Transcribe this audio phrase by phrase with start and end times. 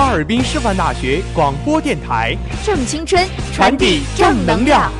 [0.00, 2.34] 哈尔滨师范大学广播电台
[2.64, 4.90] 正青春，传递正能量。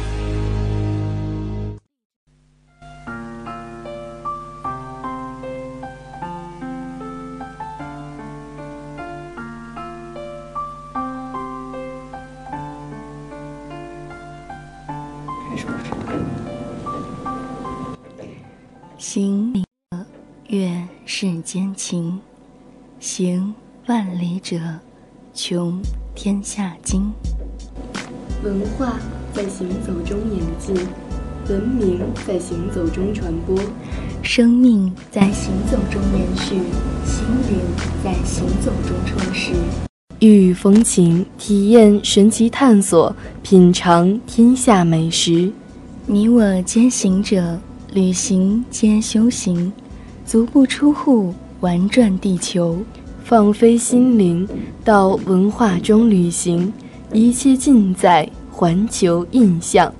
[18.99, 20.05] 行礼者，
[20.49, 22.21] 悦世间情；
[23.01, 23.55] 行
[23.87, 24.61] 万里者，
[25.43, 25.81] 穷
[26.15, 27.11] 天下经。
[28.45, 28.99] 文化
[29.33, 30.75] 在行走中演进，
[31.49, 33.59] 文明在行走中传播，
[34.23, 36.57] 生命在行走中延续，
[37.07, 37.59] 心灵
[38.05, 39.53] 在行走中充实。
[40.19, 45.51] 异域风情，体验神奇探索，品尝天下美食。
[46.05, 47.59] 你我皆行者，
[47.95, 49.73] 旅行皆修行，
[50.27, 52.77] 足不出户，玩转地球，
[53.31, 54.45] 放飞心灵，
[54.85, 56.73] 到文化中旅行，
[57.13, 59.95] 一切尽在环球印象。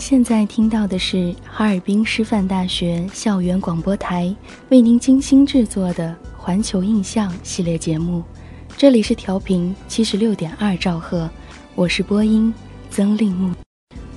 [0.00, 4.34] 现在听到的是哈尔滨师范大学校园广播台
[4.70, 8.22] 为您精心制作的《环球印象》系列节目，
[8.78, 11.28] 这里是调频七十六点二兆赫，
[11.74, 12.52] 我是播音
[12.88, 13.52] 曾令木，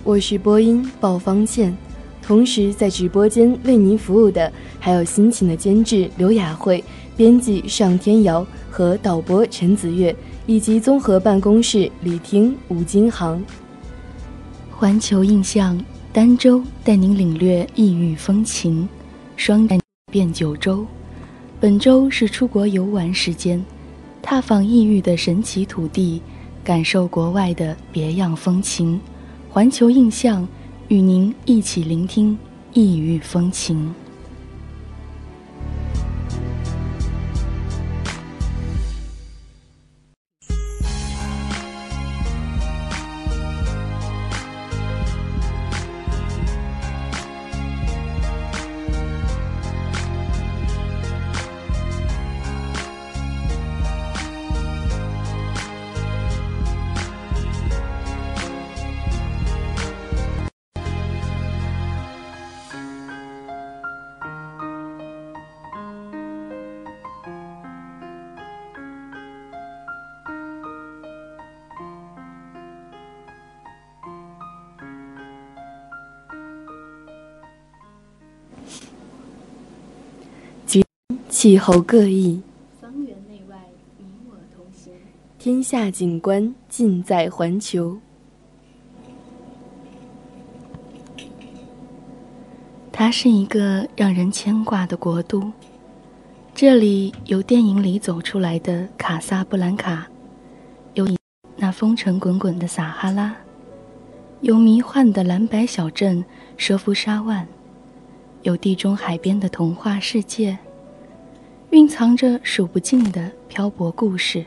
[0.05, 1.75] 我是播音鲍方倩，
[2.21, 6.81] 同时在直播间为您服务的还有辛勤的监制刘雅慧、
[7.17, 10.15] 编辑尚天瑶和导播陈子月，
[10.45, 13.43] 以及综合办公室李婷、吴金航。
[14.75, 15.79] 环球印象，
[16.13, 18.87] 儋州带您领略异域风情，
[19.37, 19.79] 双带
[20.11, 20.85] 遍九州。
[21.59, 23.63] 本周是出国游玩时间，
[24.21, 26.21] 踏访异域的神奇土地，
[26.65, 28.99] 感受国外的别样风情。
[29.49, 30.45] 环球印象，
[30.89, 32.37] 与您一起聆听
[32.73, 33.93] 异域风情。
[81.43, 82.41] 气候各异，
[82.79, 83.57] 方圆内外
[83.97, 84.93] 你我同行。
[85.37, 87.99] 天下景观尽在环球。
[92.93, 95.51] 它是一个让人牵挂的国度，
[96.55, 100.07] 这里有电影里走出来的卡萨布兰卡，
[100.93, 101.05] 有
[101.57, 103.35] 那风尘滚滚的撒哈拉，
[104.39, 106.23] 有迷幻的蓝白小镇
[106.55, 107.45] 舍夫沙万，
[108.43, 110.57] 有地中海边的童话世界，
[111.73, 114.45] 蕴藏着数不尽的漂泊故事。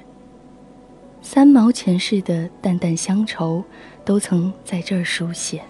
[1.20, 3.64] 三毛前世的淡淡乡愁，
[4.04, 5.60] 都曾在这儿书写。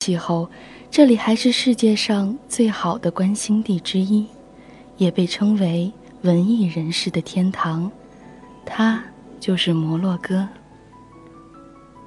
[0.00, 0.48] 气候。
[0.88, 4.26] 这里还是世界上最好的观星地之一，
[4.98, 5.90] 也被称为
[6.22, 7.90] 文艺人士的天堂。
[8.66, 9.02] 它
[9.40, 10.46] 就是摩洛哥。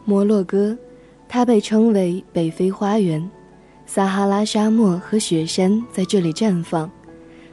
[0.06, 0.78] 摩洛哥，
[1.28, 3.30] 它被称为北非花园，
[3.86, 6.90] 撒哈拉沙漠和雪山在这里绽放，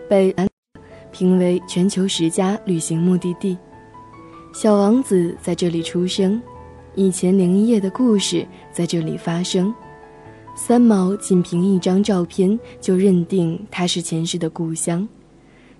[0.08, 0.35] 被
[1.11, 3.56] 评为全球十佳旅行目的地。
[4.53, 6.41] 小王子在这里出生，
[6.94, 9.75] 一千零一夜的故事在这里发生。
[10.55, 15.06] 三毛仅凭一张照片就认定它是前世的故乡，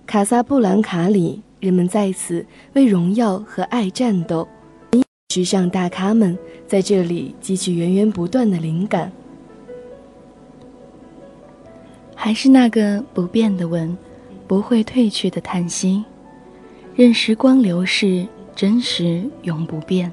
[0.05, 4.47] 卡萨布兰卡里，人们在此为荣耀和爱战斗。
[5.33, 6.37] 时尚大咖们
[6.67, 9.11] 在这里汲取源源不断的灵感。
[12.15, 13.95] 还是那个不变的吻，
[14.47, 16.03] 不会褪去的叹息，
[16.95, 20.11] 任时光流逝，真实永不变。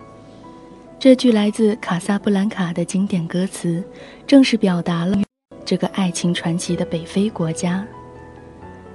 [0.98, 3.82] 这句来自卡萨布兰卡的经典歌词，
[4.26, 5.16] 正是表达了
[5.64, 7.86] 这个爱情传奇的北非国家。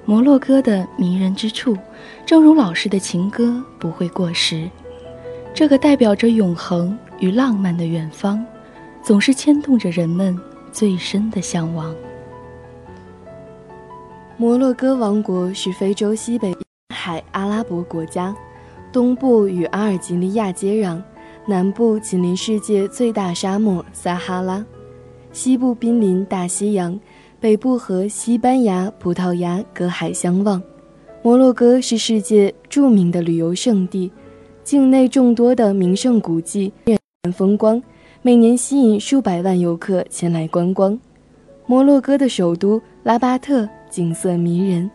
[0.05, 1.77] 摩洛哥的迷人之处，
[2.25, 4.69] 正如老师的情歌不会过时。
[5.53, 8.43] 这个代表着永恒与浪漫的远方，
[9.03, 10.37] 总是牵动着人们
[10.71, 11.95] 最深的向往。
[14.41, 16.55] 摩洛哥王国是非洲西北
[16.95, 18.33] 海阿拉伯国家，
[18.89, 20.97] 东部与阿尔及利亚接壤。
[21.45, 24.65] 南部紧邻世界最大沙漠撒哈拉，
[25.33, 26.97] 西部濒临大西洋，
[27.41, 30.63] 北部和西班牙、葡萄牙隔海相望。
[31.21, 34.09] 摩洛哥是世界著名的旅游胜地，
[34.63, 36.71] 境内众多的名胜古迹、
[37.35, 37.83] 风光，
[38.21, 40.97] 每年吸引数百万游客前来观光。
[41.65, 44.89] 摩洛哥的首都拉巴特景色迷人，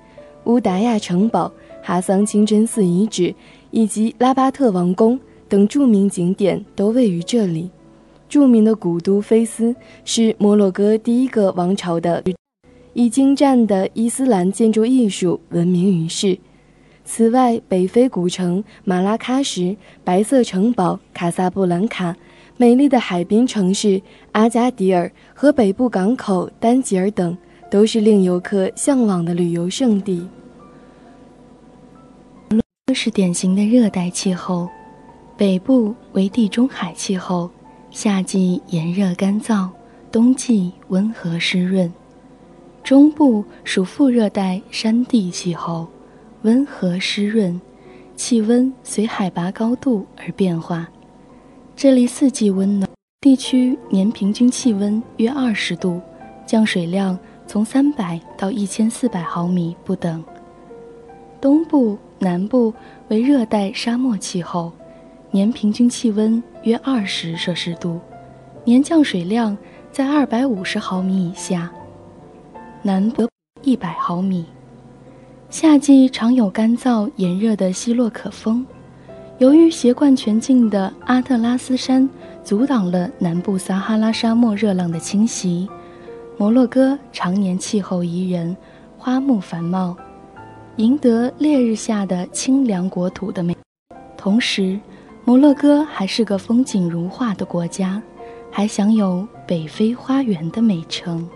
[0.44, 1.52] 乌达亚城堡、
[1.82, 3.34] 哈桑清真寺遗址
[3.70, 5.18] 以及拉巴特王宫。
[5.46, 7.70] 等著名景点都位于这里。
[8.28, 12.24] 著名的古都菲斯是摩洛哥第一个王朝的，
[12.94, 16.36] 以精湛的伊斯兰建筑艺术闻名于世。
[17.04, 22.16] 此外，北非古城马拉喀什、白色城堡卡萨布兰卡、
[22.56, 24.00] 美丽的海滨城市
[24.32, 27.36] 阿加迪尔和北部港口丹吉尔等，
[27.74, 30.24] 都是令游客向往的旅游胜地。
[32.94, 34.68] 是典型的热带气候。
[35.36, 37.50] 北部为地中海气候，
[37.90, 39.68] 夏季炎热干燥，
[40.12, 41.92] 冬季温和湿润。
[42.84, 45.88] 中部属副热带山地气候，
[46.42, 47.60] 温和湿润，
[48.14, 50.88] 气温随海拔高度而变化。
[51.74, 52.88] 这里四季温暖，
[53.20, 56.00] 地区年平均气温约二十度，
[56.46, 60.22] 降水量从三百到一千四百毫米不等。
[61.40, 62.72] 东部、南部
[63.08, 64.72] 为热带沙漠气候。
[65.30, 67.98] 年平均气温约二十摄氏度，
[68.62, 69.58] 年降水量
[69.90, 71.68] 在二百五十毫米以下，
[72.82, 73.28] 南部
[73.62, 74.46] 一百毫米。
[75.50, 78.64] 夏季常有干燥炎热的希洛可风，
[79.38, 82.08] 由于斜贯全境的阿特拉斯山
[82.44, 85.68] 阻挡了南部撒哈拉沙漠热浪的侵袭，
[86.36, 88.56] 摩洛哥常年气候宜人，
[88.98, 89.96] 花木繁茂，
[90.76, 93.56] 赢得烈日下的清凉国土的美，
[94.16, 94.78] 同时。
[95.26, 98.02] 摩洛哥还是个风景如画的国家，
[98.50, 101.26] 还享有“北非花园”的美称。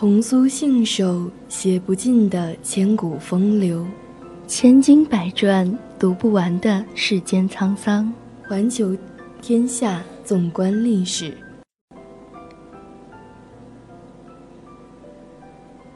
[0.00, 3.86] 红酥信手，写不尽的千古风流，
[4.46, 8.10] 千经百转，读不完的世间沧桑。
[8.48, 8.96] 环球
[9.42, 11.36] 天下，纵观历史。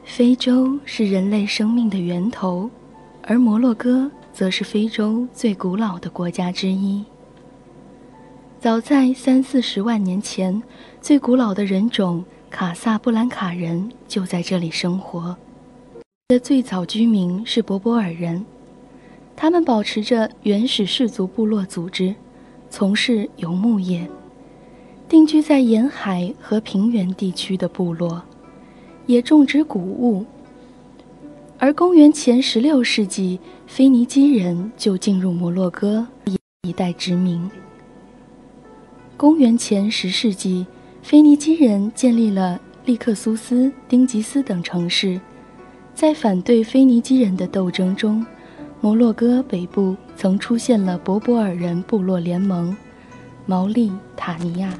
[0.03, 2.69] 非洲是人类生命的源头，
[3.23, 7.03] 而摩洛哥则是非洲最古老的国家之一。
[8.59, 10.61] 早在三四十万年前，
[11.01, 12.23] 最古老的人种
[12.55, 15.35] 卡萨布兰卡人就在这里生活。
[16.29, 18.45] 的最早居民是博博尔人，
[19.35, 22.15] 他们保持着原始氏族部落组织，
[22.69, 24.09] 从事游牧业，
[25.09, 28.23] 定居在沿海和平原地区的部落。
[29.05, 30.25] 也种植谷物，
[31.57, 36.07] 而公元前十六世纪，腓尼基人就进入摩洛哥
[36.61, 37.51] 一带殖民。
[39.17, 40.65] 公元前十世纪，
[41.07, 45.21] 腓尼基人建立了利克苏斯、丁吉斯等城市。
[45.93, 48.25] 在反对腓尼基人的斗争中，
[48.81, 52.75] 摩洛哥北部曾出现了博博尔人部落联盟——
[53.45, 54.73] 毛利塔尼亚。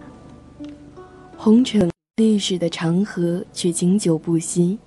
[1.38, 1.92] 红尘。
[2.18, 4.80] 历史的长河却经久不息。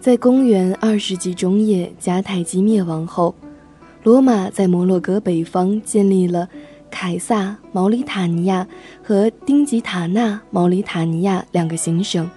[0.00, 3.34] 在公元二世纪中叶，迦太基灭亡后，
[4.02, 6.46] 罗马在摩洛哥北方建立了
[6.92, 8.64] 凯撒毛里塔尼亚
[9.02, 12.30] 和丁吉塔纳毛里塔尼亚两个行省。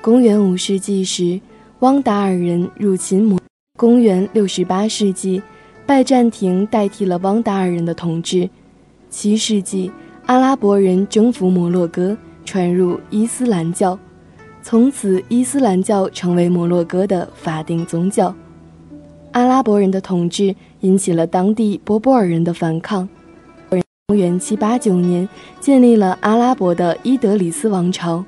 [0.00, 1.40] 公元五世纪时，
[1.80, 3.40] 汪达尔人入侵摩。
[3.76, 5.42] 公元六十八世纪，
[5.86, 8.48] 拜占庭代替了汪达尔人的统治。
[9.10, 9.90] 七世纪，
[10.26, 12.16] 阿拉伯人征服摩洛哥。
[12.44, 13.98] 传入伊斯兰教，
[14.62, 18.34] 从此伊斯兰教成为摩洛哥的法定宗教。
[19.32, 23.06] 阿拉伯人的统治引起了当地波波尔人的反抗。
[24.10, 25.28] 公元七八九年，
[25.60, 28.24] 建立了阿拉伯的伊德里斯王朝，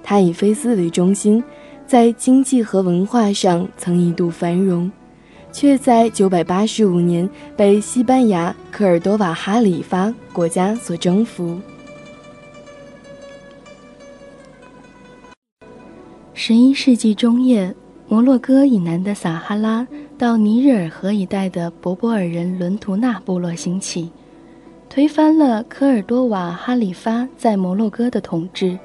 [0.00, 1.42] 它以菲斯为中心，
[1.84, 4.88] 在经济和文化上曾一度繁荣，
[5.50, 11.60] 却在九百八十五年被西班牙科尔多瓦哈里发国家所征服。
[16.34, 17.74] 十一世纪中叶，
[18.06, 19.84] 摩洛哥以南的撒哈拉
[20.16, 24.08] 到尼日尔河一带的博博尔人伦图纳部落兴起，
[24.96, 28.78] 推翻了科尔多瓦哈里发在摩洛哥的统治，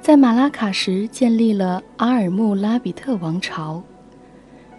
[0.00, 3.82] 在马拉卡什建立了阿尔穆拉比特王朝。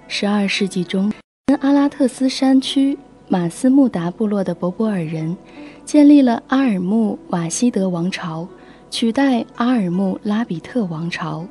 [0.08, 1.14] 十二世纪中，
[1.60, 5.38] 阿拉特斯山区马斯穆达部落的博博尔人
[5.86, 8.48] 建立了阿尔穆瓦希德王朝，
[8.90, 11.46] 取代阿尔穆拉比特王朝。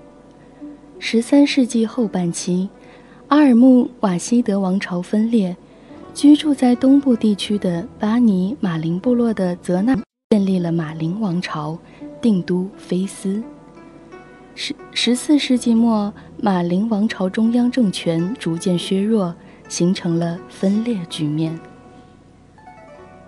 [0.98, 2.68] 十三世纪后半期，
[3.28, 5.56] 阿尔穆瓦希德王朝分裂，
[6.18, 9.96] 居住在东部地区的巴尼马林部落的泽纳
[10.30, 11.78] 建立了马林王朝，
[12.20, 13.40] 定都菲斯。
[14.56, 19.32] 十十四世纪末，马林王朝中央政权逐渐削弱，
[19.68, 21.56] 形成了分裂局面。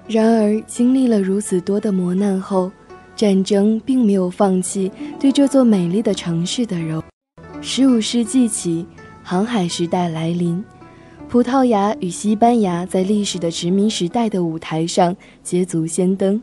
[0.08, 2.72] 然而，经历了如此多的磨难后，
[3.14, 7.00] 战争并没有放弃对这座美丽的城市的柔。
[7.60, 8.84] 十五世纪起，
[9.22, 10.64] 航海时代来临，
[11.30, 16.42] 葡萄牙与西班牙在历史的殖民时代的舞台上捷足先登。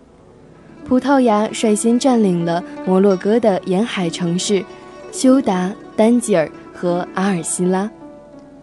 [0.85, 4.63] 葡萄牙率先占领了摩洛哥的沿海城市
[5.11, 7.91] 休达、丹吉尔和阿尔希拉，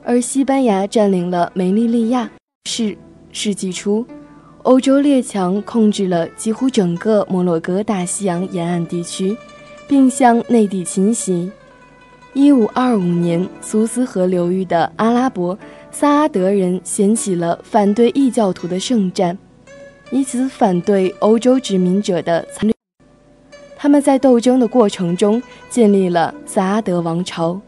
[0.03, 2.31] 而西班牙占领了梅利利亚。
[2.71, 2.97] 世
[3.31, 4.07] 世纪初，
[4.63, 9.37] 欧洲列强控制了几乎整个摩洛哥大西洋沿岸地区，
[9.87, 11.53] 并向内地侵袭。
[12.35, 15.57] 一五二五年，苏斯河流域的阿拉伯
[15.93, 19.39] 萨阿德人掀起了反对异教徒的圣战，
[20.11, 22.75] 以此反对欧洲殖民者的残虐。
[23.77, 27.61] 他们在斗争的过程中建立了萨阿德王朝。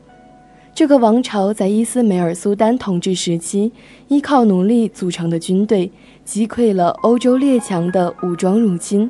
[0.75, 3.71] 这个王朝在伊斯梅尔苏丹统治时期，
[4.09, 5.93] 依靠奴隶组成的军队，
[6.25, 9.09] 击溃了欧洲列强的武装入侵。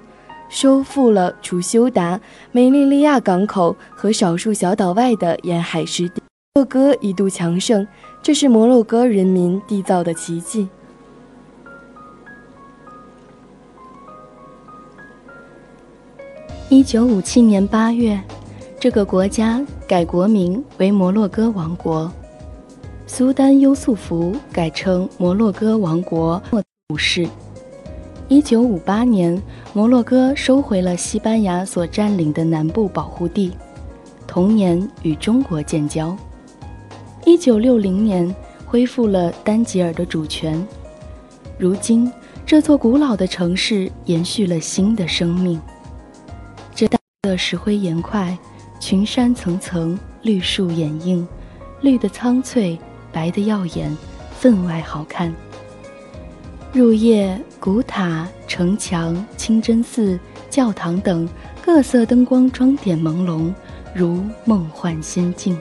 [0.49, 2.21] 收复了除休达、
[2.53, 6.23] 梅利利亚港口和少数小岛外的沿海湿地，
[6.55, 7.87] 摩洛哥一度强盛，
[8.23, 10.69] 这是摩洛哥人民缔造的奇迹。
[16.69, 18.21] 一九五七年八月，
[18.79, 22.11] 这个国家改国名为摩洛哥王国，
[23.07, 27.27] 苏丹优素福改称摩洛哥王国莫武士。
[28.29, 29.41] 一九五八年，
[29.73, 33.53] 摩洛哥收回了西班牙所占领的南部保护地，
[34.27, 36.17] 同年与中国建交。
[37.25, 38.35] 一九六零年，
[38.67, 40.61] 恢复了丹吉尔的主权。
[41.57, 42.13] 如今，
[42.45, 45.61] 这座古老的城市延续了新的生命。
[46.75, 48.37] 这大的石灰岩块，
[48.81, 51.27] 群山层层，绿树掩映，
[51.81, 52.77] 绿的苍翠，
[53.13, 53.97] 白的耀眼，
[54.33, 55.33] 分外好看。
[56.77, 61.27] 入夜，古塔、城墙、清真寺、教堂等
[61.65, 63.51] 各色灯光装点朦胧，
[63.95, 65.59] 如梦幻仙境。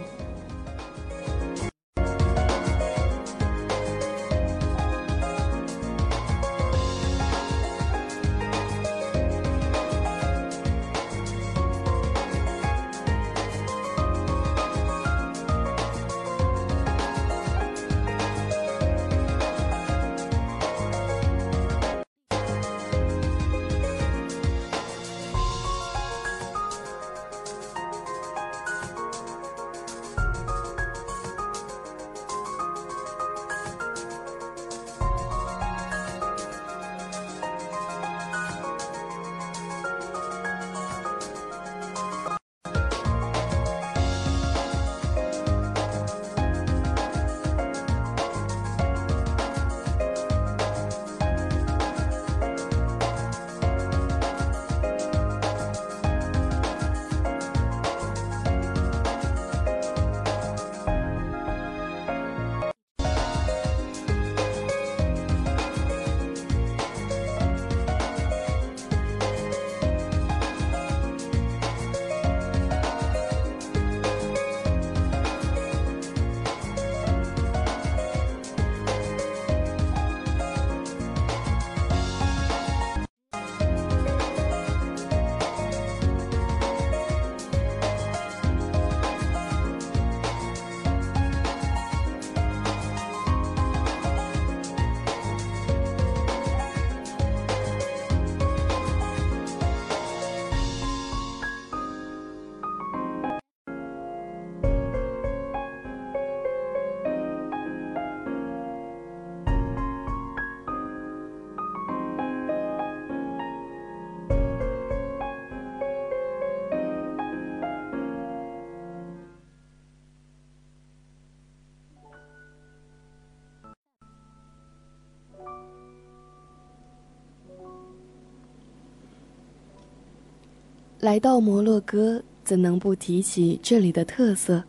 [131.05, 134.63] 来到摩洛哥，怎能不提起这里的特色？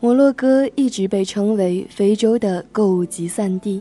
[0.00, 3.80] 摩洛哥一直被称为非洲的购物集散地。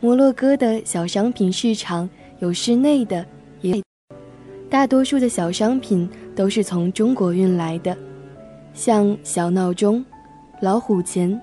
[0.00, 3.22] 摩洛哥的小商品市场有室内的，
[3.60, 3.78] 也
[4.70, 7.94] 大多数的小商品都是从中国运来的，
[8.72, 10.02] 像小闹钟、
[10.62, 11.38] 老虎钳、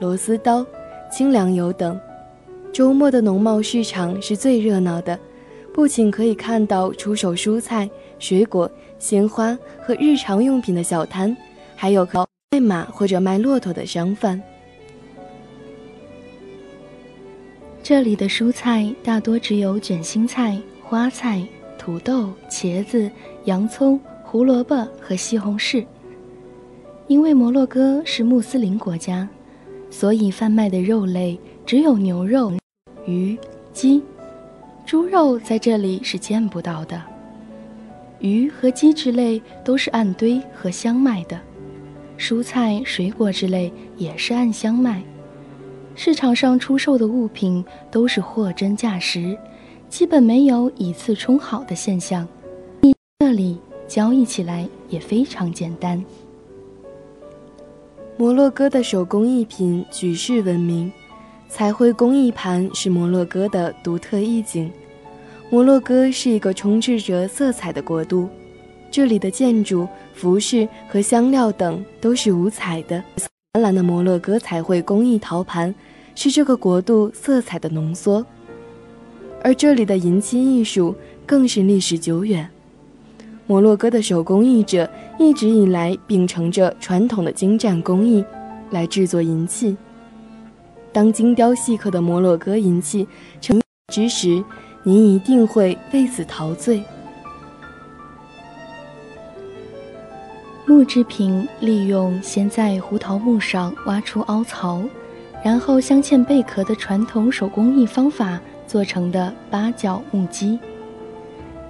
[0.00, 0.64] 螺丝刀、
[1.12, 2.00] 清凉油等。
[2.72, 5.18] 周末的农贸市场是最热闹的，
[5.74, 7.86] 不仅可以看到出售蔬菜。
[8.18, 11.36] 水果、鲜花和日常用品的小摊，
[11.76, 14.40] 还有靠卖马或者卖骆驼的商贩。
[17.82, 21.42] 这里的蔬菜大多只有卷心菜、花菜、
[21.78, 23.10] 土豆、茄子、
[23.44, 25.86] 洋葱、胡萝卜和西红柿。
[27.06, 29.26] 因为摩洛哥是穆斯林国家，
[29.90, 32.52] 所以贩卖的肉类只有牛肉、
[33.06, 33.38] 鱼、
[33.72, 34.02] 鸡、
[34.84, 37.02] 猪肉，在这里是见不到的。
[38.20, 41.40] 鱼和鸡之类都是按堆和箱卖的，
[42.18, 45.02] 蔬菜、水果之类也是按箱卖。
[45.94, 49.36] 市场上出售的物品都是货真价实，
[49.88, 52.26] 基本没有以次充好的现象。
[53.20, 56.04] 这里交易起来也非常简单。
[58.16, 60.92] 摩洛哥的手工艺品举世闻名，
[61.48, 64.70] 彩绘工艺盘是摩洛哥的独特意境。
[65.50, 68.28] 摩洛哥是一个充斥着色彩的国度，
[68.90, 73.02] 这里的建筑、服饰和香料等都是五彩的。
[73.52, 75.74] 斑斓的摩洛哥彩绘工艺陶盘
[76.14, 78.24] 是这个国度色彩的浓缩，
[79.42, 82.46] 而这里的银器艺术更是历史久远。
[83.46, 84.86] 摩洛哥的手工艺者
[85.18, 88.22] 一直以来秉承着传统的精湛工艺
[88.68, 89.74] 来制作银器。
[90.92, 93.08] 当精雕细刻的摩洛哥银器
[93.40, 93.58] 成
[93.90, 94.44] 之时，
[94.82, 96.82] 您一定会为此陶醉。
[100.64, 104.82] 木制品利用先在胡桃木上挖出凹槽，
[105.42, 110.58] 然后镶嵌贝壳的传统手工艺方法做成的八角木屐，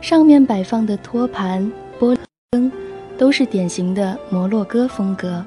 [0.01, 2.19] 上面摆放的托盘、玻璃
[2.51, 2.71] 灯
[3.17, 5.45] 都是典型的摩洛哥风格。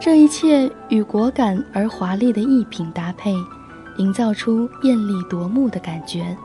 [0.00, 3.34] 这一切与果敢而华丽的艺品搭配。
[3.98, 6.36] 营造出艳丽夺目的感觉。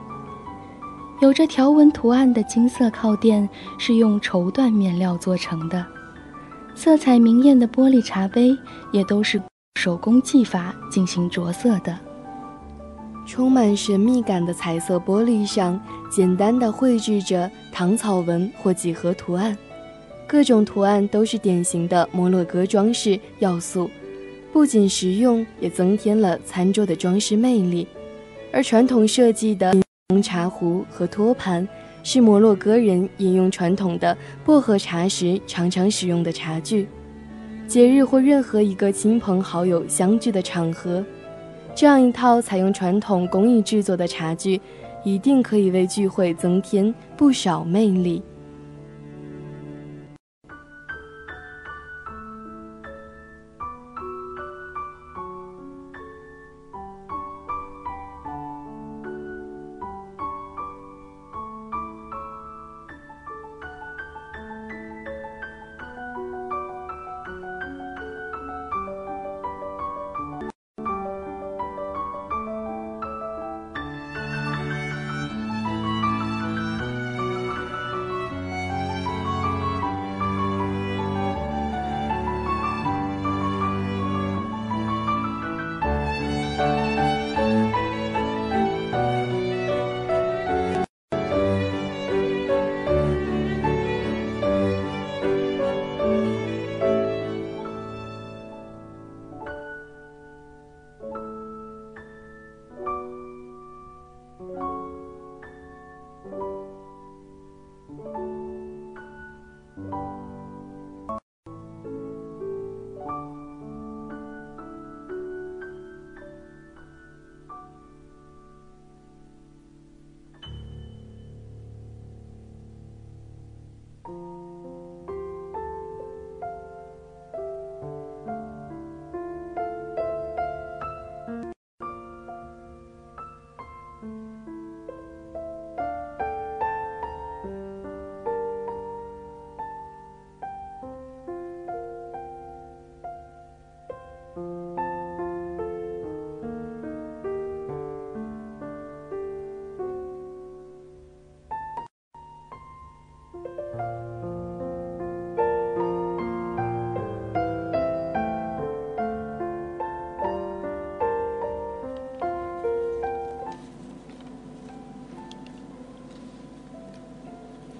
[1.19, 5.85] 有着条纹图案的金色靠垫是用绸缎面料做成的，
[6.75, 8.55] 色彩明艳的玻璃茶杯
[8.91, 9.41] 也都是
[9.79, 11.97] 手工技法进行着色的。
[13.25, 15.79] 充满神秘感的彩色玻璃上，
[16.09, 19.57] 简单的绘制着糖草纹或几何图案，
[20.27, 23.89] 各种图案都是典型的摩洛哥装饰要素，
[24.57, 27.87] 不仅实用，也增添了餐桌的装饰魅力。
[28.51, 29.71] 而传统设计的
[30.09, 31.65] 红茶壶和托盘，
[32.01, 36.87] 是摩洛哥人饮用传统的薄荷茶时常常使用的茶具。
[37.67, 41.05] 节日或任何一个亲朋好友相聚的场合，
[41.75, 44.59] 这样一套采用传统工艺制作的茶具，
[45.03, 48.23] 一定可以为聚会增添不少魅力。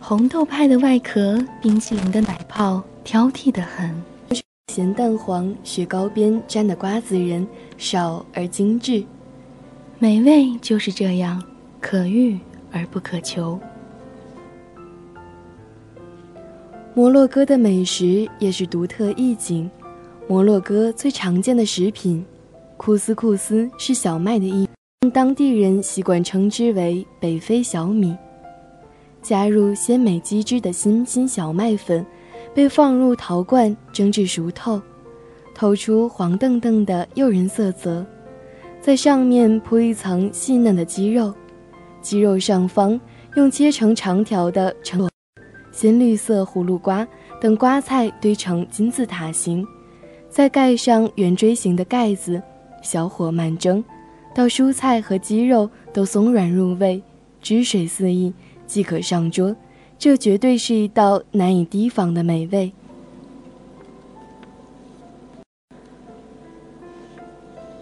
[0.08, 3.94] 红豆派的外壳，冰淇淋的奶泡，挑剔的很。
[4.72, 7.46] 咸蛋黄、雪糕边沾的瓜子仁，
[7.78, 9.04] 少而精致。
[10.00, 11.44] 美味就是这样，
[11.82, 12.40] 可遇
[12.72, 13.60] 而不可求。
[16.94, 19.70] 摩洛哥的美食也是独特意境。
[20.26, 22.26] 摩洛哥最常见的食品，
[22.78, 24.66] 库斯库斯是小麦的一，
[25.12, 28.16] 当地人习惯称之为北非小米。
[29.22, 32.06] 加入鲜美鸡汁的新鲜小麦粉，
[32.54, 34.82] 被放入陶罐蒸至熟透，
[35.54, 38.06] 透出黄澄澄的诱人色泽。
[38.80, 41.34] 在上面铺一层细嫩的鸡肉，
[42.02, 43.00] 鸡肉上方
[43.36, 45.10] 用切成长条的橙、
[45.72, 47.06] 鲜绿色葫芦瓜
[47.42, 49.66] 等瓜菜堆成金字塔形，
[50.30, 52.42] 再盖上圆锥形的盖子，
[52.82, 53.84] 小火慢蒸，
[54.34, 57.04] 到蔬菜和鸡肉都松软入味，
[57.42, 58.34] 汁水四溢。
[58.68, 59.56] 即可上桌，
[59.98, 62.72] 这绝对是一道难以提防的美味。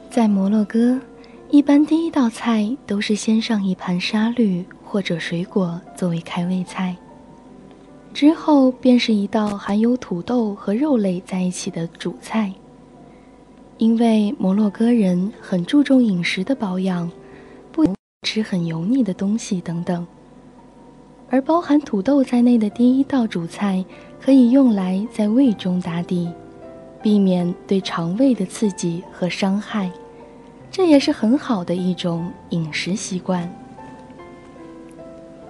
[0.09, 0.97] 在摩洛哥，
[1.49, 6.95] 一般第一道菜都是先上一盘沙律或者水果作为开胃菜，
[8.13, 12.53] 之后便是一道含有土豆和肉类在一起的主菜。
[13.77, 17.11] 因为摩洛哥人很注重饮食的保养，
[17.73, 17.85] 不
[18.21, 20.07] 吃很油腻的东西等等。
[21.29, 23.83] 而包含土豆在内的第一道主菜，
[24.21, 26.29] 可以用来在胃中打底，
[27.01, 29.91] 避免对肠胃的刺激和伤害，
[30.71, 33.51] 这也是很好的一种饮食习惯。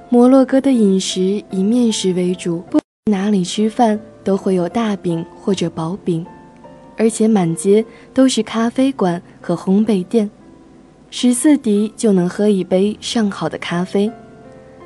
[0.09, 2.79] 摩洛哥的饮食以面食为主，不
[3.11, 6.25] 哪里吃饭都会有大饼或者薄饼，
[6.97, 10.29] 而且满街都是咖啡馆和烘焙店，
[11.11, 14.09] 十四滴就能喝一杯上好的咖啡。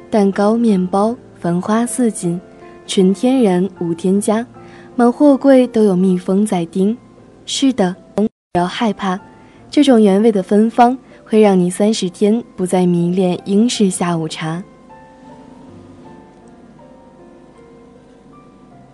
[0.09, 2.41] 蛋糕、面包，繁花似锦，
[2.87, 4.43] 纯天然无添加，
[4.95, 6.97] 满货柜都有蜜蜂在叮。
[7.45, 9.19] 是的，不要害怕，
[9.69, 14.63] 这种原味的芬芳会让你三十天不再迷恋英式下午茶。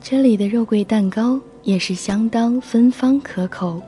[0.02, 3.82] 这里的肉桂蛋糕也是相当芬芳可口。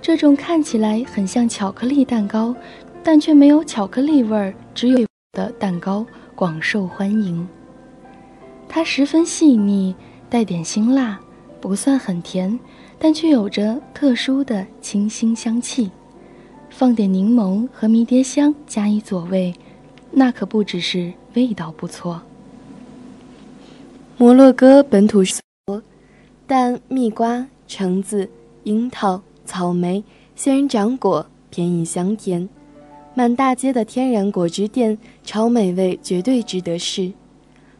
[0.00, 2.54] 这种看起来很像巧克力蛋糕，
[3.02, 7.46] 但却没有巧克力味儿，只有的蛋糕广受欢迎。
[8.68, 9.94] 它十分细腻，
[10.28, 11.20] 带点辛辣，
[11.60, 12.58] 不算很甜，
[12.98, 15.90] 但却有着特殊的清新香气。
[16.70, 19.54] 放点柠檬和迷迭香加以佐味，
[20.10, 22.20] 那可不只是味道不错。
[24.16, 25.40] 摩洛哥本土食
[26.46, 28.28] 但蜜瓜、橙子、
[28.64, 30.02] 樱桃、草莓、
[30.34, 32.48] 仙人掌果便宜香甜，
[33.14, 37.12] 满大街的天然果汁店超美味，绝对值得试。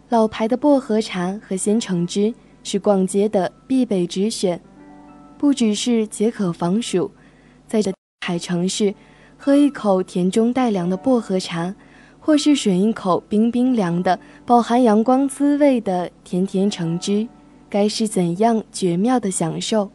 [0.09, 4.61] 老牌的薄荷茶和鲜橙汁是逛街的必备之选，
[5.37, 7.11] 不只是解渴防暑，
[7.67, 7.93] 在这
[8.25, 8.95] 海城市，
[9.37, 11.75] 喝一口甜中带凉的薄荷茶。
[12.27, 17.29] 或是吮一口冰冰凉的、饱含阳光滋味的甜甜橙汁，
[17.69, 19.91] 该是怎样绝妙的享受！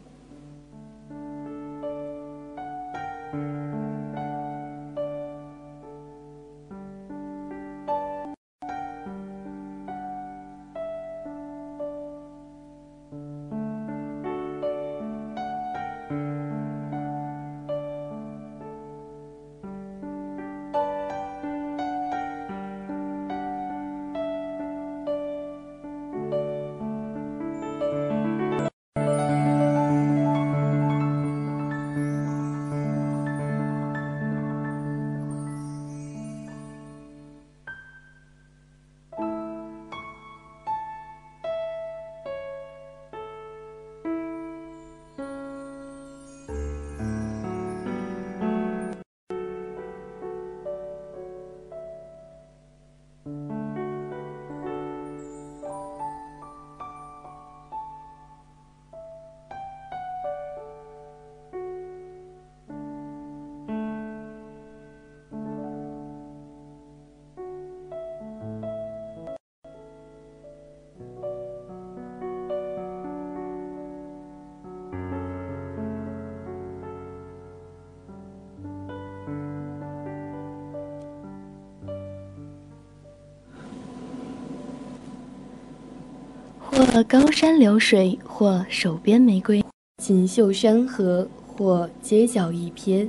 [86.86, 89.62] 或高山流水，或手边玫瑰，
[89.98, 93.06] 锦绣山河，或街角一瞥，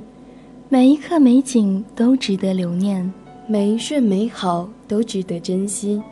[0.68, 3.10] 每一刻美景都值得留念，
[3.46, 6.02] 每一瞬美好都值得珍惜。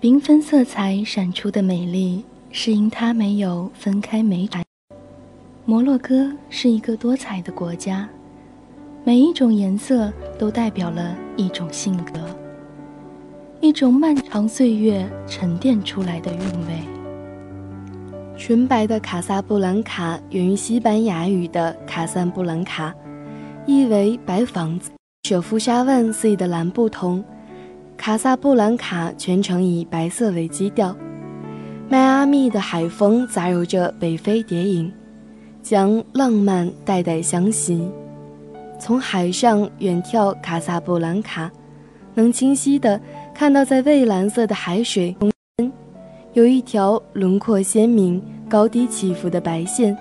[0.00, 4.64] 缤纷色彩闪出的美丽，是因它没有分开美感。
[5.64, 8.08] 摩洛哥是一个多彩的国家。
[9.04, 12.20] 每一种颜色都代表了一种性格，
[13.60, 16.78] 一种漫长岁月沉淀出来的韵味。
[18.36, 22.94] 纯白的卡萨布兰卡源于西班牙语的“卡萨布兰卡”，
[23.66, 24.90] 意为白房子。
[25.24, 27.24] 舍夫沙万斯的蓝不同，
[27.96, 30.94] 卡萨布兰卡全程以白色为基调。
[31.88, 34.92] 迈阿密的海风杂糅着北非谍影，
[35.62, 37.90] 将浪漫代代相袭。
[38.78, 41.50] 从海上远眺卡萨布兰卡，
[42.14, 43.00] 能清晰地
[43.34, 45.72] 看到在蔚蓝色的海水中间，
[46.32, 49.96] 有一条轮廓鲜明、高低起伏的白线，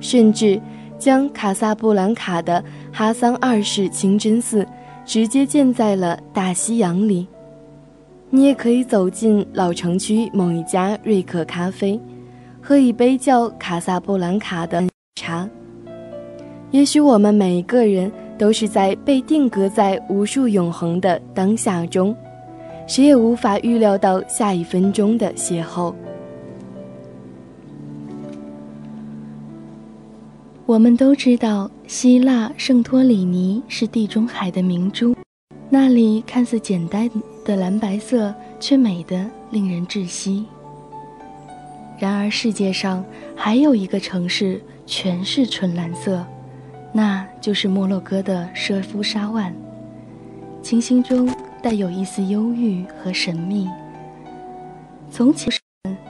[0.00, 0.60] 甚至
[0.98, 2.62] 将卡萨布兰卡的
[2.92, 4.66] 哈桑二世清真寺
[5.04, 7.26] 直接建在了大西洋里。
[8.30, 12.00] 你也可以走进老城区某一家瑞克咖啡，
[12.60, 14.82] 喝一杯叫卡萨布兰卡的
[15.14, 15.48] 茶。
[16.72, 22.16] 也许我们每一个人都是在被定格在无数永恒的当下中，
[22.88, 25.94] 谁也无法预料到下一分钟的邂逅。
[30.64, 35.14] 我们都知道，希腊圣托里尼是地中海的明珠，
[35.68, 37.10] 那里看似简单
[37.44, 40.46] 的蓝白色，却美得令人窒息。
[41.98, 43.04] 然而，世界上
[43.36, 46.24] 还有一个城市，全是纯蓝色。
[46.92, 49.52] 那就是摩洛哥的舍夫沙万，
[50.62, 51.26] 清新中
[51.62, 53.66] 带有一丝忧郁和神秘。
[55.10, 55.50] 从前，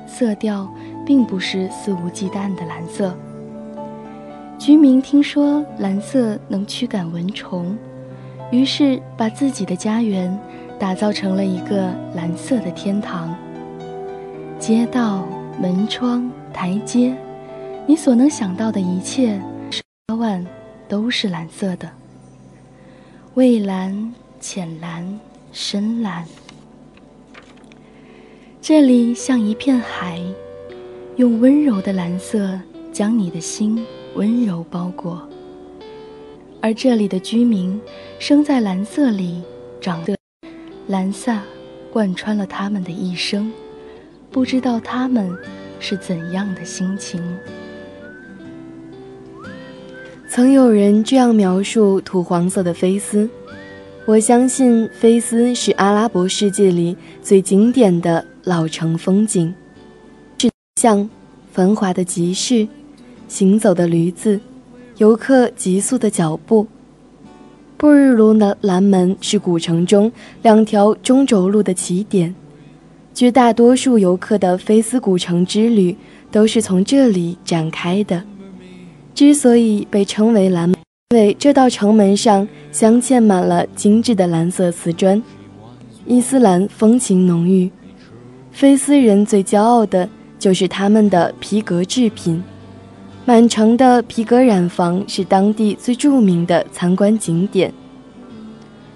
[0.07, 0.69] 色调
[1.07, 3.17] 并不是肆无忌惮的蓝色。
[4.59, 7.77] 居民听说蓝色能驱赶蚊虫，
[8.51, 10.37] 于是把自己的家园
[10.79, 13.35] 打造成了一个蓝色的天堂。
[14.59, 15.25] 街道、
[15.61, 17.13] 门窗、台阶，
[17.87, 19.41] 你所能想到的一切，
[20.93, 21.91] 都是蓝色的，
[23.33, 25.19] 蔚蓝、浅蓝、
[25.51, 26.23] 深蓝。
[28.61, 30.21] 这里像一片海，
[31.17, 32.61] 用温柔的蓝色
[32.93, 33.83] 将你的心
[34.17, 35.27] 温柔包裹。
[36.61, 37.81] 而这里的居民
[38.19, 39.43] 生在蓝色里，
[39.81, 40.15] 长得
[40.89, 41.35] 蓝色
[41.91, 43.51] 贯穿了他们的一生，
[44.31, 45.35] 不知道他们
[45.81, 47.25] 是怎样的心情。
[50.35, 53.29] 曾有人这样描述土黄色的菲斯，
[54.07, 59.53] 我相信菲斯是阿拉伯世界里最经典的老城风景，
[60.39, 61.07] 是像
[61.53, 62.67] 繁华的集市，
[63.29, 64.41] 行走的驴子，
[64.97, 66.67] 游客急速的脚步。
[67.77, 72.35] 布日卢的蓝门是古城中两条中轴路的起点，
[73.13, 75.95] 绝大多数游客的菲斯古城之旅
[76.31, 78.25] 都是从这里展开的。
[79.15, 80.77] 之所以被称为蓝门，
[81.11, 85.23] 因为这道城门上镶嵌满了精致的蓝色瓷砖，
[86.07, 87.71] 伊斯兰风情浓郁。
[88.51, 92.43] 菲斯人最骄傲的就是他们的皮革制品，
[93.25, 97.73] 满城的皮革染坊是当地最著名的参观景点。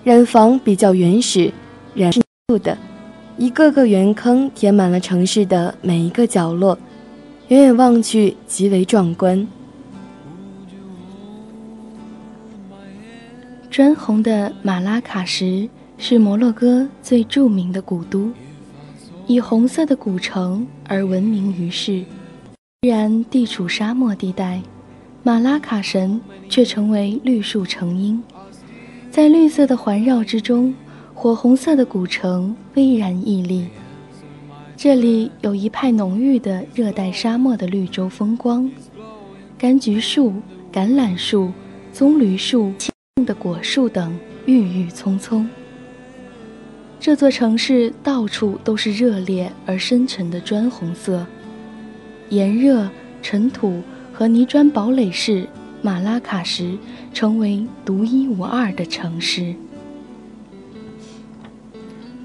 [0.03, 1.53] 染坊比较原始，
[1.95, 2.23] 染是
[2.63, 2.77] 的，
[3.37, 6.79] 一个个圆坑填满了城市的每一个角落，
[7.49, 9.47] 远远望去极为壮观。
[13.77, 18.33] 砖红的马拉喀什是摩洛哥最著名的古都，
[19.27, 22.03] 以红色的古城而闻名于世。
[22.81, 24.63] 虽然地处沙漠地带，
[25.23, 28.23] 马拉喀什却成为绿树成荫。
[29.11, 30.75] 在绿色的环绕之中，
[31.13, 33.67] 火红色的古城巍然屹立。
[34.75, 38.71] 这里有一派浓郁的热带沙漠的绿洲风光，
[39.61, 40.33] 柑橘树、
[40.73, 41.53] 橄榄树、
[41.93, 42.73] 棕榈树。
[43.25, 45.49] 的果树等郁郁葱葱。
[47.01, 51.27] 这座城市到处都是热烈而深沉的砖红色，
[52.29, 52.87] 炎热、
[53.23, 55.49] 尘土和泥砖堡垒式
[55.81, 56.79] 马拉喀什
[57.15, 59.55] 成为独一无二的城市。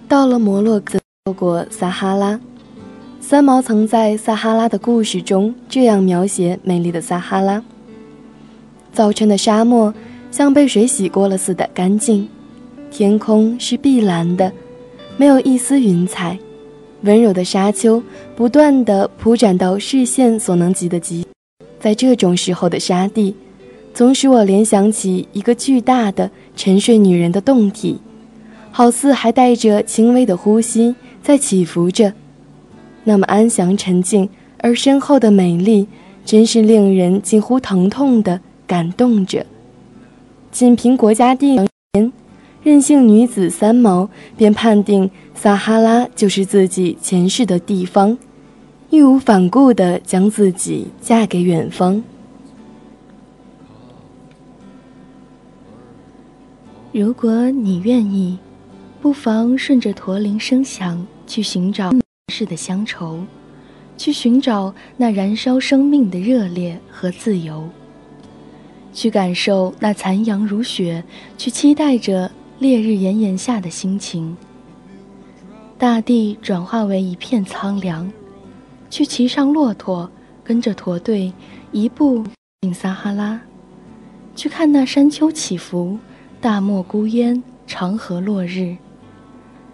[0.10, 1.00] 到了摩洛哥，
[1.34, 2.38] 过撒哈拉。
[3.22, 7.64] 三毛曾在《撒哈拉的故事》中这样描写美丽的撒哈拉：
[8.92, 9.94] 早晨的沙漠。
[10.32, 12.28] 像被水洗过了似的干净，
[12.90, 14.52] 天空是碧蓝的，
[15.18, 16.40] 没有一丝云彩。
[17.02, 18.02] 温柔的沙丘
[18.36, 21.26] 不断地铺展到视线所能及的极，
[21.80, 23.36] 在这种时候的沙地，
[23.94, 27.98] 总使我联想起一个巨大的沉睡女人的胴体，
[28.72, 32.14] 好似还带着轻微的呼吸在起伏着，
[33.04, 34.30] 那么安详沉静
[34.60, 35.88] 而深厚的美丽，
[36.24, 39.44] 真是令人近乎疼痛地感动着。
[40.52, 42.12] 仅凭国家地理，
[42.62, 48.18] 任性女子三毛便判定撒哈拉就是自己前世的地方，
[48.90, 52.04] 义无反顾地将自己嫁给远方。
[56.92, 58.38] 如果你愿意，
[59.02, 61.92] 不妨顺着驼铃声响去寻找
[62.28, 63.24] 世的乡愁，
[63.98, 67.70] 去寻找那燃烧生命的热烈和自由。
[68.94, 71.04] 去感受那残阳如血，
[71.38, 74.36] 去期待着烈日炎炎下的心情。
[75.78, 78.12] 大地转化为一片苍凉，
[78.90, 80.10] 去骑上骆驼，
[80.44, 81.34] 跟着驼队
[81.72, 82.24] 一步
[82.62, 83.42] 进撒哈拉，
[84.36, 85.98] 去看那山丘起伏，
[86.40, 88.76] 大漠孤烟，长河落日。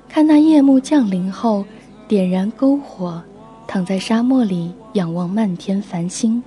[0.08, 1.66] 看那夜幕降临后，
[2.08, 3.22] 点燃篝火，
[3.68, 6.42] 躺在沙漠里仰望漫天繁星。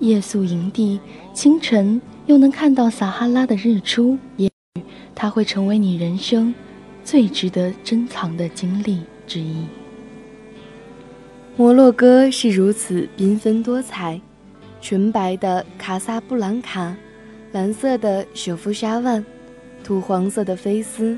[0.00, 0.98] 夜宿营地，
[1.34, 4.82] 清晨又能看到撒哈拉的日出，也许
[5.14, 6.54] 它会成为你人生
[7.04, 9.66] 最值得珍藏的经历之一。
[11.54, 14.18] 摩洛哥是如此缤纷多彩，
[14.80, 16.96] 纯白的卡萨布兰卡，
[17.52, 19.22] 蓝色的舍夫沙万，
[19.84, 21.14] 土黄色的菲斯，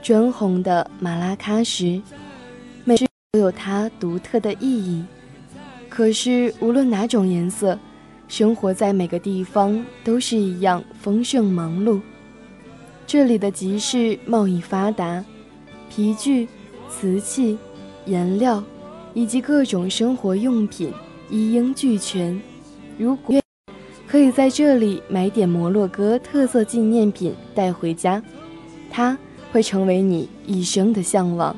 [0.00, 2.02] 砖红的马拉喀什，
[2.84, 2.96] 每
[3.32, 5.04] 都有它独特的意义。
[5.90, 7.78] 可是无论哪种颜色。
[8.28, 12.00] 生活在每个地方都是一样丰盛忙碌。
[13.06, 15.24] 这里的集市贸易发达，
[15.88, 16.48] 皮具、
[16.88, 17.56] 瓷器、
[18.06, 18.62] 颜料
[19.12, 20.92] 以及各种生活用品
[21.30, 22.40] 一应俱全。
[22.98, 23.40] 如果
[24.06, 28.22] 可以在这里买点摩洛哥特色纪念品带回家，
[28.90, 29.16] 它
[29.52, 31.54] 会成为你一生的向往。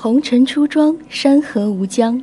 [0.00, 2.22] 红尘出庄，山河无疆。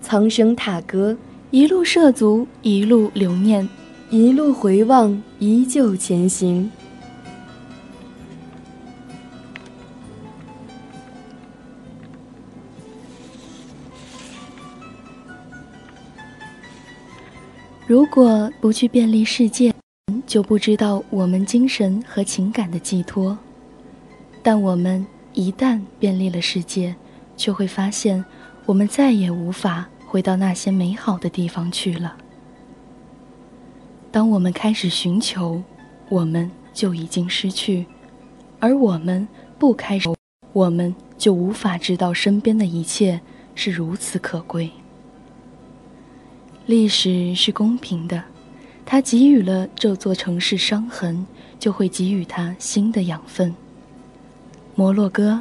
[0.00, 1.16] 苍生踏歌，
[1.50, 3.68] 一路涉足，一路留念，
[4.10, 6.70] 一路回望，依旧前行。
[17.88, 19.74] 如果不去便利世界，
[20.28, 23.36] 就不知道我们精神和情感的寄托。
[24.44, 26.94] 但我们一旦便利了世界，
[27.36, 28.24] 却会发现，
[28.66, 32.16] 我们再也无法回到那些美好的地方去了。
[34.10, 35.62] 当我们开始寻求，
[36.08, 37.84] 我们就已经失去；
[38.58, 39.26] 而我们
[39.56, 40.08] 不开始，
[40.52, 43.20] 我们就无法知道身边的一切
[43.54, 44.70] 是如此可贵。
[46.66, 48.24] 历史是公平的，
[48.84, 51.24] 它给予了这座城市伤痕，
[51.58, 53.54] 就会给予它新的养分。
[54.80, 55.38] 摩洛哥，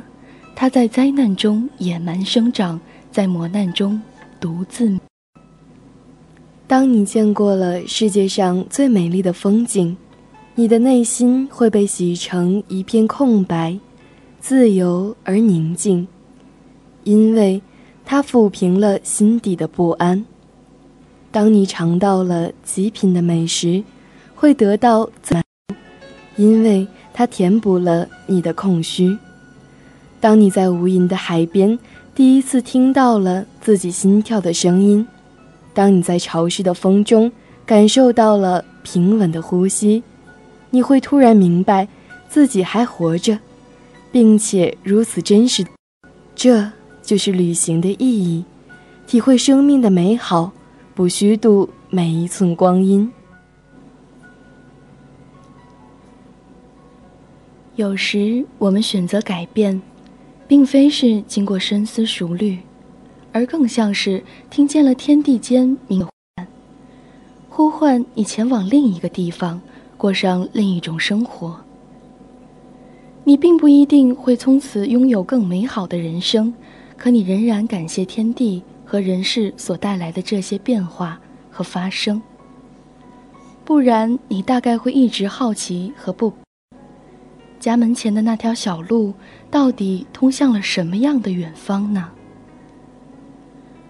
[0.53, 2.77] 它在灾难中野蛮生长，
[3.09, 4.01] 在磨难中
[4.37, 4.99] 独自。
[6.67, 9.95] 当你见过了世界上最美丽的风景，
[10.55, 13.79] 你的内心会被洗成一片空白，
[14.41, 16.05] 自由而宁静，
[17.05, 17.61] 因为
[18.03, 20.25] 它抚平了心底的不安。
[21.31, 23.81] 当你尝到了极品的美食，
[24.35, 25.75] 会得到满足，
[26.35, 29.17] 因为它填补了你的空虚。
[30.19, 31.77] 当你在无垠的海边
[32.13, 35.07] 第一次听到了自己心跳的声音，
[35.73, 37.31] 当你在潮湿的风中
[37.65, 40.03] 感受到了平稳的呼吸，
[40.69, 41.87] 你会突然明白
[42.27, 43.39] 自己还活着，
[44.11, 45.65] 并且如此真实。
[46.35, 48.43] 这就是旅行的意义，
[49.07, 50.51] 体会生命的美好。
[50.95, 53.09] 不虚度每一寸光阴。
[57.77, 59.81] 有时我们选择改变，
[60.49, 62.57] 并非是经过深思熟虑，
[63.31, 66.03] 而更像是听见了天地间鸣
[66.35, 66.47] 唤，
[67.47, 69.61] 呼唤你前往另一个地方，
[69.95, 71.55] 过上另一种生活。
[73.23, 76.51] 你并不一定会从此拥有更美好的人生，
[76.97, 78.63] 可你仍然感谢天地。
[78.83, 81.21] 和人世所带来的这些变化
[81.51, 82.19] 和发生，
[83.63, 86.33] 不然你大概会一直好奇和不。
[87.59, 89.13] 家门前的那条小路
[89.51, 92.09] 到底通向了什么样的远方呢？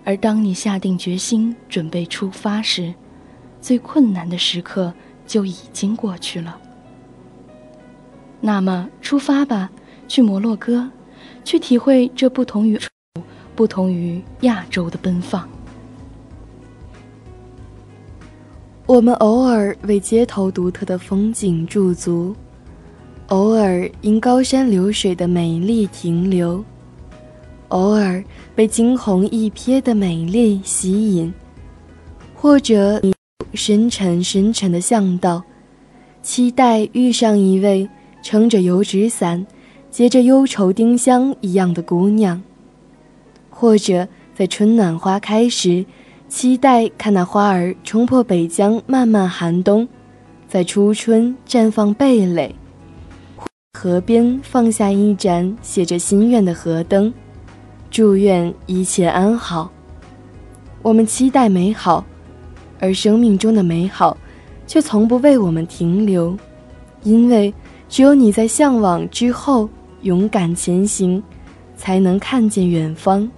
[0.03, 2.93] 而当你下定决心准备出发时，
[3.61, 4.93] 最困难的时刻
[5.27, 6.59] 就已经过去了。
[8.41, 9.69] 那么出发吧，
[10.07, 10.89] 去摩洛哥，
[11.43, 12.79] 去体会这不同于。
[13.55, 15.45] 不同于亚洲的奔放，
[18.85, 22.33] 我们偶尔为街头独特的风景驻足，
[23.29, 26.63] 偶尔因高山流水的美丽停留，
[27.67, 28.23] 偶尔
[28.55, 31.31] 被惊鸿一瞥的美丽吸引，
[32.33, 32.99] 或者
[33.53, 35.43] 深沉深沉的向道，
[36.23, 37.87] 期待遇上一位
[38.23, 39.45] 撑着油纸伞、
[39.91, 42.41] 结着忧愁丁香一样的姑娘。
[43.51, 45.85] 或者在春暖花开时，
[46.27, 49.87] 期待看那花儿冲破北疆漫漫寒冬，
[50.47, 52.55] 在初春绽放蓓蕾。
[53.77, 57.13] 河边放下一盏写着心愿的河灯，
[57.91, 59.71] 祝愿一切安好。
[60.81, 62.03] 我们期待美好，
[62.79, 64.17] 而生命中的美好，
[64.65, 66.35] 却从不为我们停留，
[67.03, 67.53] 因为
[67.87, 69.69] 只有你在向往之后
[70.01, 71.21] 勇敢前行，
[71.77, 73.29] 才能看见远方。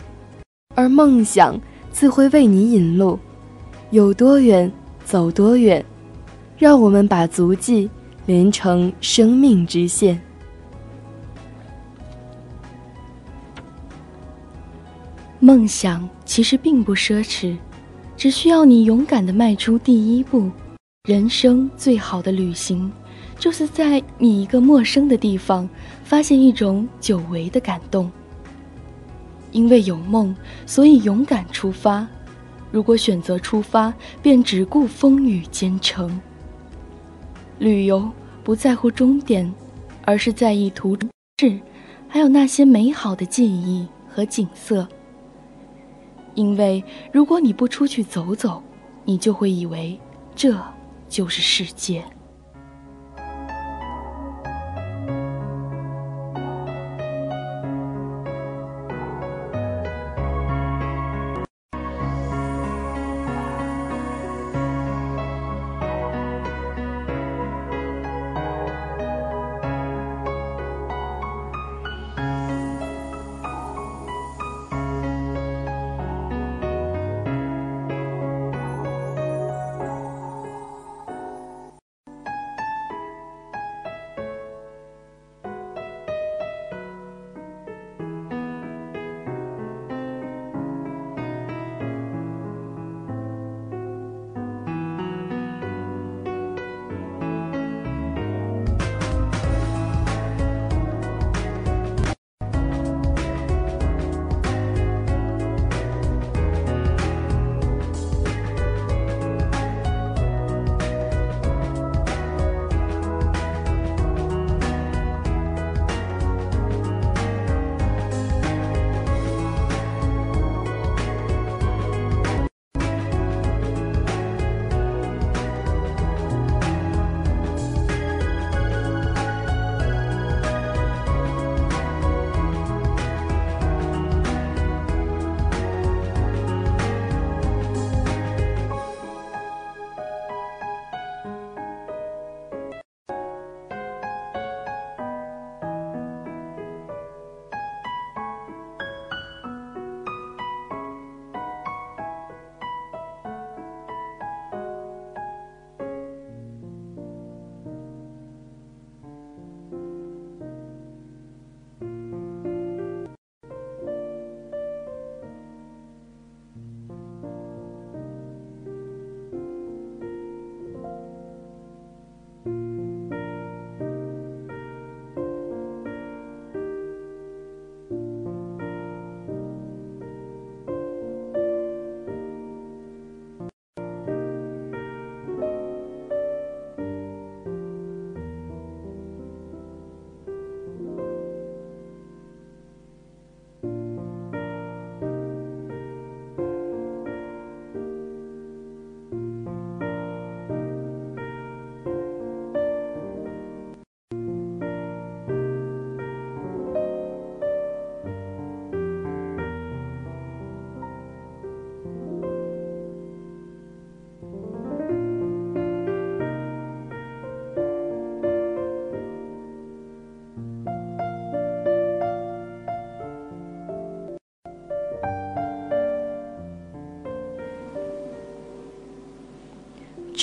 [0.75, 1.59] 而梦想
[1.91, 3.19] 自会为你引路，
[3.89, 4.71] 有多远
[5.03, 5.83] 走多远，
[6.57, 7.89] 让我们把足迹
[8.25, 10.21] 连成生命之线。
[15.39, 17.57] 梦想其实并不奢侈，
[18.15, 20.51] 只需要你勇敢的迈出第一步。
[21.07, 22.91] 人生最好的旅行，
[23.39, 25.67] 就是在你一个陌生的地方，
[26.03, 28.11] 发现一种久违的感动。
[29.51, 30.35] 因为有梦，
[30.67, 32.07] 所以勇敢出发。
[32.71, 33.91] 如果选择出发，
[34.21, 36.21] 便只顾风雨兼程。
[37.61, 38.11] 旅游
[38.43, 39.53] 不在乎终点，
[40.03, 41.07] 而是在意途中
[41.37, 41.59] 事，
[42.07, 44.87] 还有那些美好的记忆和景色。
[46.33, 48.63] 因为如果你不出去走走，
[49.05, 49.95] 你就会以为
[50.33, 50.59] 这
[51.07, 52.03] 就是世界。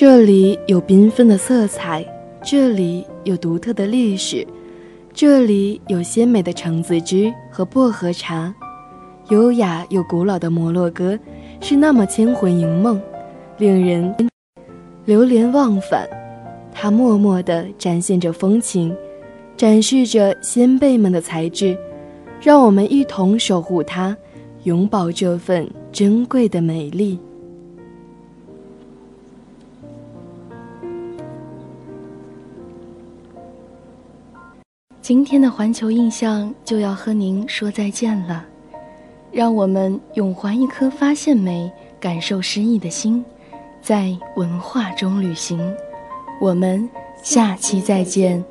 [0.01, 2.07] 这里有缤纷的色彩，
[2.41, 4.47] 这里有独特的历史，
[5.13, 8.55] 这里有鲜美的橙子汁和薄荷茶，
[9.31, 11.19] 优雅又古老的摩洛哥
[11.61, 13.03] 是那么千魂萦梦，
[13.57, 14.15] 令人
[15.05, 16.09] 流连忘返。
[16.73, 18.97] 它默默地展现着风情，
[19.57, 21.77] 展示着先辈们的才智，
[22.41, 24.17] 让我们一同守护它，
[24.63, 27.19] 永葆这份珍贵的美丽。
[35.09, 38.45] 今天的环球印象就要和您说再见了。
[39.33, 43.25] 让我们永怀一颗发现美感受诗意的心
[43.81, 45.75] 在文化中旅行。
[46.39, 46.87] 我们
[47.23, 48.45] 下期再见。